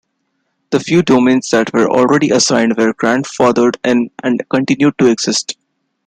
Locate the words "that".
1.51-1.71